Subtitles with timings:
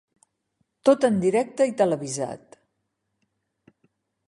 [0.89, 2.59] Tot en directe i televisat.